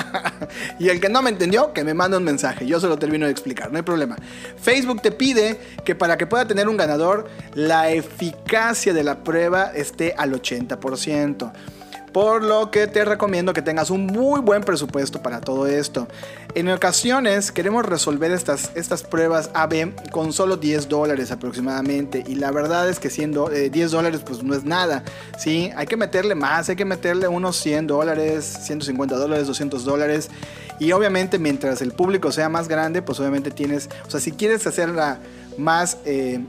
y 0.78 0.88
el 0.88 1.00
que 1.00 1.08
no 1.08 1.20
me 1.20 1.30
entendió, 1.30 1.72
que 1.72 1.84
me 1.84 1.92
mande 1.92 2.16
un 2.16 2.24
mensaje. 2.24 2.66
Yo 2.66 2.80
se 2.80 2.86
lo 2.86 2.98
termino 2.98 3.26
de 3.26 3.32
explicar, 3.32 3.70
no 3.70 3.76
hay 3.76 3.82
problema. 3.82 4.16
Facebook 4.60 5.02
te 5.02 5.10
pide 5.10 5.60
que 5.84 5.94
para 5.94 6.16
que 6.16 6.26
pueda 6.26 6.46
tener 6.46 6.68
un 6.68 6.76
ganador, 6.76 7.28
la 7.54 7.90
eficacia 7.90 8.94
de 8.94 9.04
la 9.04 9.22
prueba 9.24 9.72
esté 9.74 10.14
al 10.16 10.32
80%. 10.32 11.52
Por 12.12 12.42
lo 12.42 12.70
que 12.70 12.86
te 12.86 13.04
recomiendo 13.06 13.54
que 13.54 13.62
tengas 13.62 13.88
un 13.88 14.06
muy 14.06 14.40
buen 14.40 14.62
presupuesto 14.62 15.22
para 15.22 15.40
todo 15.40 15.66
esto. 15.66 16.08
En 16.54 16.68
ocasiones 16.68 17.50
queremos 17.52 17.86
resolver 17.86 18.30
estas, 18.32 18.70
estas 18.74 19.02
pruebas 19.02 19.50
AB 19.54 20.10
con 20.10 20.34
solo 20.34 20.58
10 20.58 20.90
dólares 20.90 21.30
aproximadamente. 21.30 22.22
Y 22.26 22.34
la 22.34 22.50
verdad 22.50 22.90
es 22.90 23.00
que 23.00 23.08
siendo 23.08 23.48
10 23.48 23.74
eh, 23.74 23.88
dólares 23.88 24.20
pues 24.26 24.42
no 24.42 24.54
es 24.54 24.64
nada. 24.64 25.04
¿sí? 25.38 25.70
Hay 25.74 25.86
que 25.86 25.96
meterle 25.96 26.34
más, 26.34 26.68
hay 26.68 26.76
que 26.76 26.84
meterle 26.84 27.28
unos 27.28 27.56
100 27.56 27.86
dólares, 27.86 28.58
150 28.62 29.16
dólares, 29.16 29.46
200 29.46 29.84
dólares. 29.84 30.28
Y 30.78 30.92
obviamente 30.92 31.38
mientras 31.38 31.80
el 31.80 31.92
público 31.92 32.30
sea 32.30 32.50
más 32.50 32.68
grande, 32.68 33.00
pues 33.00 33.20
obviamente 33.20 33.50
tienes, 33.50 33.88
o 34.06 34.10
sea, 34.10 34.20
si 34.20 34.32
quieres 34.32 34.66
hacerla 34.66 35.18
más... 35.56 35.96
Eh, 36.04 36.40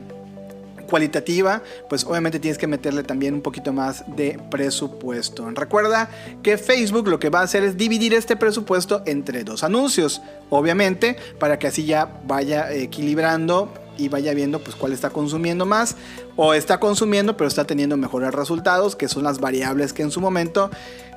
cualitativa, 0.93 1.63
pues 1.89 2.03
obviamente 2.03 2.39
tienes 2.39 2.59
que 2.59 2.67
meterle 2.67 3.01
también 3.01 3.33
un 3.33 3.41
poquito 3.41 3.73
más 3.73 4.03
de 4.15 4.39
presupuesto. 4.51 5.49
Recuerda 5.49 6.07
que 6.43 6.55
Facebook 6.59 7.07
lo 7.07 7.17
que 7.19 7.31
va 7.31 7.39
a 7.39 7.41
hacer 7.41 7.63
es 7.63 7.77
dividir 7.77 8.13
este 8.13 8.35
presupuesto 8.35 9.01
entre 9.07 9.43
dos 9.43 9.63
anuncios, 9.63 10.21
obviamente, 10.51 11.17
para 11.39 11.57
que 11.57 11.65
así 11.65 11.83
ya 11.85 12.21
vaya 12.27 12.71
equilibrando 12.71 13.73
y 13.97 14.07
vaya 14.09 14.35
viendo 14.35 14.59
pues 14.59 14.75
cuál 14.75 14.93
está 14.93 15.09
consumiendo 15.09 15.65
más 15.65 15.95
o 16.35 16.53
está 16.53 16.79
consumiendo 16.79 17.37
pero 17.37 17.47
está 17.47 17.65
teniendo 17.65 17.97
mejores 17.97 18.31
resultados, 18.31 18.95
que 18.95 19.07
son 19.07 19.23
las 19.23 19.39
variables 19.39 19.93
que 19.93 20.03
en 20.03 20.11
su 20.11 20.21
momento 20.21 20.69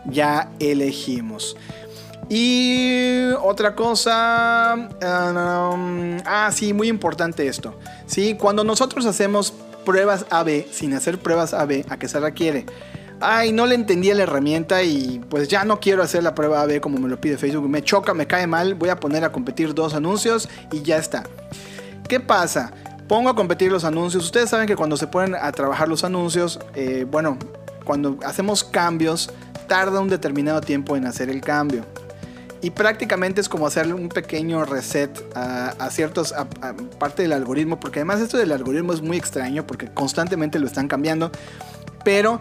ya 0.07 0.53
elegimos. 0.59 1.55
Y 2.29 3.31
otra 3.41 3.77
cosa, 3.77 4.75
um, 4.75 6.19
ah, 6.25 6.51
sí, 6.53 6.73
muy 6.73 6.89
importante 6.89 7.47
esto. 7.47 7.79
Sí, 8.07 8.35
cuando 8.35 8.65
nosotros 8.65 9.07
hacemos 9.07 9.55
pruebas 9.87 10.27
AB 10.29 10.67
sin 10.71 10.93
hacer 10.93 11.19
pruebas 11.19 11.55
AB, 11.55 11.87
¿a 11.89 11.97
qué 11.99 12.09
se 12.09 12.21
requiere? 12.21 12.67
Ay, 13.21 13.53
no 13.53 13.65
le 13.65 13.75
entendía 13.75 14.15
la 14.15 14.25
herramienta 14.25 14.83
y 14.83 15.23
pues 15.31 15.49
ya 15.49 15.65
no 15.65 15.81
quiero 15.81 16.03
hacer 16.03 16.23
la 16.23 16.35
prueba 16.35 16.61
AB 16.61 16.81
como 16.81 16.99
me 16.99 17.09
lo 17.09 17.19
pide 17.19 17.39
Facebook. 17.39 17.67
Me 17.67 17.83
choca, 17.83 18.13
me 18.13 18.27
cae 18.27 18.47
mal, 18.47 18.75
voy 18.75 18.91
a 18.91 19.01
poner 19.01 19.25
a 19.25 19.33
competir 19.33 19.73
dos 19.73 19.95
anuncios 19.95 20.51
y 20.71 20.83
ya 20.83 20.99
está. 20.99 21.23
¿Qué 22.07 22.21
pasa? 22.21 22.73
Pongo 23.09 23.31
a 23.31 23.35
competir 23.35 23.73
los 23.73 23.85
anuncios. 23.85 24.23
Ustedes 24.25 24.51
saben 24.51 24.67
que 24.67 24.77
cuando 24.77 24.99
se 24.99 25.07
ponen 25.07 25.35
a 25.35 25.51
trabajar 25.53 25.89
los 25.89 26.05
anuncios, 26.05 26.61
eh, 26.75 27.07
bueno, 27.11 27.39
cuando 27.85 28.19
hacemos 28.27 28.65
cambios, 28.65 29.31
tarda 29.67 30.01
un 30.01 30.09
determinado 30.09 30.61
tiempo 30.61 30.97
en 30.97 31.07
hacer 31.07 31.31
el 31.31 31.41
cambio 31.41 31.87
y 32.63 32.71
prácticamente 32.71 33.41
es 33.41 33.49
como 33.49 33.67
hacerle 33.67 33.95
un 33.95 34.09
pequeño 34.09 34.65
reset 34.65 35.11
a, 35.35 35.91
ciertos 35.91 36.33
a, 36.33 36.47
parte 36.99 37.23
del 37.23 37.33
algoritmo 37.33 37.79
porque 37.79 38.01
además 38.01 38.21
esto 38.21 38.39
del 38.39 38.53
algoritmo 38.53 38.93
es 38.93 39.03
muy 39.03 39.17
extraño 39.17 39.67
porque 39.67 39.89
constantemente 39.89 40.59
lo 40.59 40.67
están 40.67 40.89
cambiando 40.89 41.31
pero 42.05 42.39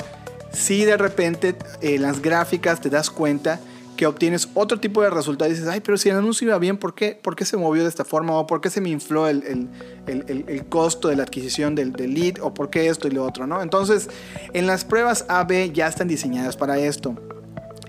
si 0.52 0.86
de 0.86 0.98
repente 0.98 1.56
en 1.82 2.02
las 2.02 2.22
gráficas 2.22 2.80
te 2.80 2.90
das 2.90 3.10
cuenta 3.10 3.60
que 3.96 4.06
obtienes 4.06 4.50
otro 4.54 4.80
tipo 4.80 5.02
de 5.02 5.10
resultado 5.10 5.50
y 5.50 5.54
dices, 5.54 5.70
ay, 5.70 5.80
pero 5.80 5.98
si 5.98 6.10
el 6.10 6.18
anuncio 6.18 6.48
iba 6.48 6.58
bien, 6.60 6.78
¿por 6.78 6.94
qué, 6.94 7.18
¿por 7.22 7.36
qué 7.36 7.46
se 7.46 7.58
movió 7.58 7.84
de 7.84 7.90
esta 7.90 8.04
forma? 8.04 8.34
¿O 8.34 8.46
por 8.46 8.60
qué 8.62 8.70
se 8.70 8.82
me 8.82 8.90
infló 8.90 9.28
el, 9.28 9.44
el, 9.44 10.24
el, 10.28 10.46
el 10.48 10.66
costo 10.66 11.08
de 11.08 11.16
la 11.16 11.24
adquisición 11.24 11.76
del, 11.76 11.94
del, 11.94 12.14
lead? 12.14 12.36
¿O 12.42 12.54
por 12.54 12.70
qué 12.70 12.88
esto 12.90 13.08
y 13.08 13.12
lo 13.12 13.24
otro? 13.24 13.48
¿no? 13.48 13.62
Entonces, 13.62 14.10
en 14.54 14.68
las 14.68 14.84
pruebas 14.84 15.26
AB 15.30 15.72
ya 15.72 15.88
están 15.88 16.08
diseñadas 16.08 16.58
para 16.58 16.78
esto 16.78 17.16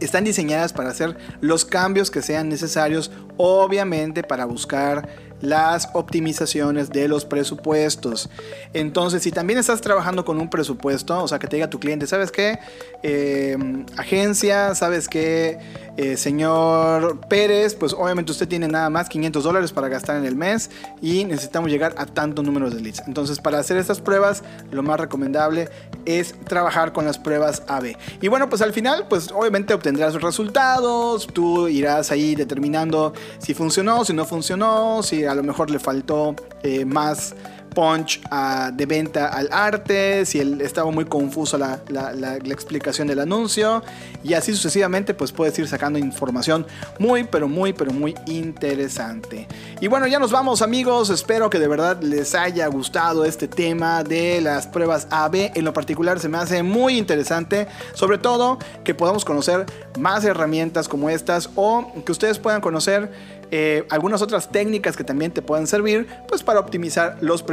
están 0.01 0.25
diseñadas 0.25 0.73
para 0.73 0.91
hacer 0.91 1.17
los 1.41 1.65
cambios 1.65 2.11
que 2.11 2.23
sean 2.23 2.49
necesarios, 2.49 3.11
obviamente 3.37 4.23
para 4.23 4.45
buscar 4.45 5.09
las 5.41 5.91
optimizaciones 5.93 6.91
de 6.91 7.09
los 7.09 7.25
presupuestos. 7.25 8.31
Entonces, 8.73 9.23
si 9.23 9.31
también 9.31 9.59
estás 9.59 9.81
trabajando 9.81 10.25
con 10.25 10.41
un 10.41 10.49
presupuesto, 10.49 11.23
o 11.23 11.29
sea, 11.29 11.39
que 11.39 11.47
te 11.47 11.57
diga 11.57 11.69
tu 11.69 11.79
cliente, 11.79 12.07
¿sabes 12.07 12.31
qué? 12.31 12.59
Eh, 13.03 13.57
agencia, 13.97 14.75
¿sabes 14.75 15.09
qué? 15.09 15.59
Eh, 15.97 16.17
señor 16.17 17.21
Pérez, 17.29 17.75
pues 17.75 17.95
obviamente 17.95 18.31
usted 18.31 18.47
tiene 18.49 18.69
nada 18.69 18.91
más 18.91 19.09
500 19.09 19.45
dólares 19.45 19.73
para 19.73 19.89
gastar 19.89 20.17
en 20.17 20.27
el 20.27 20.37
mes 20.37 20.71
y 21.01 21.25
necesitamos 21.25 21.71
llegar 21.71 21.95
a 21.97 22.07
tantos 22.07 22.45
números 22.45 22.75
de 22.75 22.81
leads. 22.81 23.03
Entonces, 23.07 23.39
para 23.39 23.59
hacer 23.59 23.77
estas 23.77 24.01
pruebas, 24.01 24.43
lo 24.71 24.83
más 24.83 25.01
recomendable 25.01 25.69
es 26.05 26.35
trabajar 26.45 26.93
con 26.93 27.05
las 27.05 27.19
pruebas 27.19 27.63
AB. 27.67 27.97
Y 28.21 28.29
bueno, 28.29 28.49
pues 28.49 28.63
al 28.63 28.73
final, 28.73 29.07
pues 29.09 29.31
obviamente 29.33 29.75
obtendrás 29.75 30.21
resultados, 30.21 31.27
tú 31.27 31.69
irás 31.69 32.11
ahí 32.11 32.35
determinando 32.35 33.13
si 33.39 33.55
funcionó, 33.55 34.05
si 34.05 34.13
no 34.13 34.25
funcionó, 34.25 35.03
si 35.03 35.25
a 35.25 35.35
lo 35.35 35.43
mejor 35.43 35.71
le 35.71 35.79
faltó 35.79 36.35
eh, 36.63 36.85
más 36.85 37.35
punch 37.77 38.23
ah, 38.31 38.71
de 38.73 38.87
venta 38.87 39.29
al 39.29 39.51
arte, 39.53 40.25
si 40.25 40.41
él 40.41 40.63
estaba 40.63 40.91
muy 40.91 41.05
confuso 41.05 41.59
la, 41.59 41.79
la, 41.91 42.37
explicación 42.37 43.07
del 43.07 43.21
anuncio 43.21 43.83
y 44.25 44.33
así 44.33 44.55
sucesivamente 44.55 45.13
pues 45.13 45.31
puedes 45.31 45.59
ir 45.59 45.69
sacando 45.69 45.99
información 45.99 46.67
muy 46.99 47.25
pero 47.25 47.49
muy 47.49 47.75
pero 47.75 47.93
muy 47.93 48.15
interesante. 48.25 49.47
Y 49.79 49.89
bueno 49.89 50.07
ya 50.07 50.19
nos 50.19 50.33
vamos 50.33 50.63
amigos, 50.63 51.11
espero 51.11 51.51
que 51.51 51.59
de 51.59 51.69
verdad 51.69 52.03
les 52.03 52.35
haya 52.35 52.67
gustado 52.69 53.27
este 53.27 53.47
tema 53.47 54.03
de 54.03 54.41
las 54.41 54.67
pruebas 54.67 55.07
AB, 55.11 55.53
en 55.55 55.65
lo 55.67 55.75
particular 55.75 56.19
se 56.19 56.31
me 56.31 56.39
hace 56.39 56.63
muy 56.63 56.97
interesante, 56.97 57.69
sobre 57.93 58.17
todo 58.17 58.59
que 58.85 58.95
podamos 58.95 59.27
conocer 59.27 59.67
más 59.99 60.25
herramientas 60.25 60.89
como 60.89 61.11
estas 61.11 61.51
o 61.57 61.93
que 62.07 62.13
ustedes 62.13 62.39
puedan 62.39 62.63
conocer 62.63 63.11
eh, 63.53 63.87
algunas 63.91 64.23
otras 64.23 64.51
técnicas 64.51 64.97
que 64.97 65.05
también 65.05 65.31
te 65.31 65.41
pueden 65.41 65.69
servir 65.69 66.09
pues 66.27 66.43
para 66.43 66.59
optimizar 66.59 67.17
los 67.21 67.45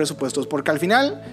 porque 0.47 0.71
al 0.71 0.79
final 0.79 1.23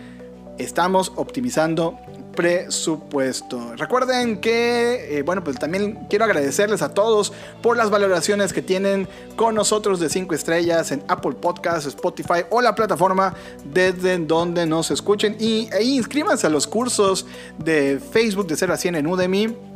estamos 0.58 1.12
optimizando 1.16 1.98
presupuesto. 2.34 3.74
Recuerden 3.76 4.40
que, 4.40 5.18
eh, 5.18 5.22
bueno, 5.22 5.42
pues 5.42 5.58
también 5.58 6.06
quiero 6.08 6.24
agradecerles 6.24 6.80
a 6.82 6.94
todos 6.94 7.32
por 7.62 7.76
las 7.76 7.90
valoraciones 7.90 8.52
que 8.52 8.62
tienen 8.62 9.08
con 9.36 9.54
nosotros 9.54 10.00
de 10.00 10.08
5 10.08 10.34
estrellas 10.34 10.92
en 10.92 11.02
Apple 11.08 11.32
Podcasts, 11.32 11.86
Spotify 11.86 12.44
o 12.50 12.60
la 12.60 12.74
plataforma 12.74 13.34
desde 13.64 14.18
donde 14.18 14.66
nos 14.66 14.90
escuchen. 14.90 15.36
Y 15.40 15.68
e 15.72 15.82
inscríbanse 15.82 16.46
a 16.46 16.50
los 16.50 16.66
cursos 16.66 17.26
de 17.58 18.00
Facebook 18.12 18.46
de 18.46 18.56
0 18.56 18.74
a 18.74 18.76
100 18.76 18.94
en 18.94 19.06
Udemy 19.06 19.69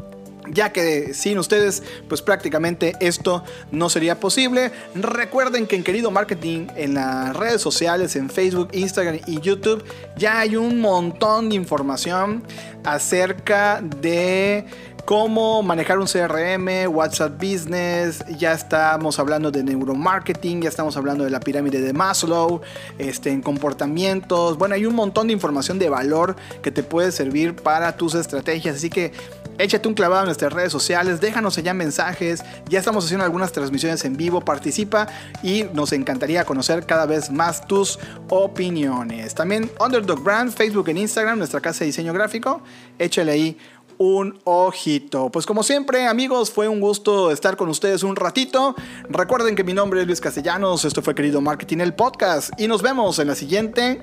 ya 0.50 0.72
que 0.72 1.14
sin 1.14 1.38
ustedes 1.38 1.82
pues 2.08 2.22
prácticamente 2.22 2.94
esto 3.00 3.44
no 3.70 3.88
sería 3.88 4.20
posible. 4.20 4.72
Recuerden 4.94 5.66
que 5.66 5.76
en 5.76 5.84
Querido 5.84 6.10
Marketing 6.10 6.68
en 6.76 6.94
las 6.94 7.36
redes 7.36 7.60
sociales, 7.60 8.16
en 8.16 8.30
Facebook, 8.30 8.68
Instagram 8.72 9.20
y 9.26 9.40
YouTube 9.40 9.84
ya 10.16 10.40
hay 10.40 10.56
un 10.56 10.80
montón 10.80 11.48
de 11.48 11.56
información 11.56 12.42
acerca 12.84 13.80
de 13.80 14.66
cómo 15.04 15.62
manejar 15.62 15.98
un 15.98 16.06
CRM, 16.06 16.88
WhatsApp 16.88 17.34
Business, 17.36 18.24
ya 18.38 18.52
estamos 18.52 19.18
hablando 19.18 19.50
de 19.50 19.62
neuromarketing, 19.62 20.62
ya 20.62 20.68
estamos 20.68 20.96
hablando 20.96 21.24
de 21.24 21.30
la 21.30 21.40
pirámide 21.40 21.80
de 21.80 21.92
Maslow, 21.92 22.62
este, 22.98 23.30
en 23.30 23.42
comportamientos. 23.42 24.56
Bueno, 24.56 24.74
hay 24.74 24.86
un 24.86 24.94
montón 24.94 25.26
de 25.26 25.34
información 25.34 25.78
de 25.78 25.90
valor 25.90 26.36
que 26.62 26.70
te 26.70 26.82
puede 26.82 27.12
servir 27.12 27.54
para 27.54 27.96
tus 27.96 28.14
estrategias. 28.14 28.76
Así 28.76 28.88
que 28.88 29.12
échate 29.58 29.88
un 29.88 29.94
clavado 29.94 30.22
en 30.22 30.26
nuestras 30.26 30.52
redes 30.52 30.72
sociales, 30.72 31.20
déjanos 31.20 31.58
allá 31.58 31.74
mensajes. 31.74 32.42
Ya 32.68 32.78
estamos 32.78 33.04
haciendo 33.04 33.24
algunas 33.24 33.52
transmisiones 33.52 34.04
en 34.04 34.16
vivo, 34.16 34.40
participa 34.40 35.06
y 35.42 35.64
nos 35.72 35.92
encantaría 35.92 36.44
conocer 36.44 36.86
cada 36.86 37.06
vez 37.06 37.30
más 37.30 37.66
tus 37.66 37.98
opiniones. 38.28 39.34
También 39.34 39.70
Underdog 39.80 40.22
Brand, 40.22 40.52
Facebook 40.52 40.88
e 40.88 40.92
Instagram, 40.92 41.38
nuestra 41.38 41.60
casa 41.60 41.80
de 41.80 41.86
diseño 41.86 42.12
gráfico. 42.12 42.62
Échale 42.98 43.32
ahí 43.32 43.58
un 43.98 44.38
ojito. 44.44 45.30
Pues 45.30 45.46
como 45.46 45.62
siempre, 45.62 46.06
amigos, 46.06 46.50
fue 46.50 46.68
un 46.68 46.80
gusto 46.80 47.30
estar 47.30 47.56
con 47.56 47.68
ustedes 47.68 48.02
un 48.02 48.16
ratito. 48.16 48.74
Recuerden 49.08 49.54
que 49.54 49.64
mi 49.64 49.72
nombre 49.72 50.00
es 50.00 50.06
Luis 50.06 50.20
Castellanos, 50.20 50.84
esto 50.84 51.02
fue 51.02 51.14
Querido 51.14 51.40
Marketing 51.40 51.78
el 51.78 51.94
Podcast 51.94 52.50
y 52.58 52.66
nos 52.68 52.82
vemos 52.82 53.18
en 53.18 53.28
la 53.28 53.34
siguiente 53.34 54.02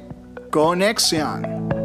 conexión. 0.51 1.80